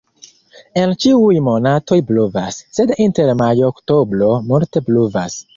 En 0.83 0.93
ĉiuj 1.03 1.35
monatoj 1.49 1.99
pluvas, 2.09 2.59
sed 2.79 2.97
inter 3.07 3.33
majo-oktobro 3.45 4.35
multe 4.51 4.87
pluvas. 4.91 5.39